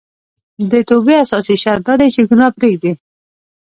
د 0.71 0.73
توبې 0.89 1.15
اساسي 1.23 1.55
شرط 1.63 1.81
دا 1.87 1.93
دی 1.99 2.09
چې 2.15 2.21
ګناه 2.29 2.51
پريږدي 2.57 2.91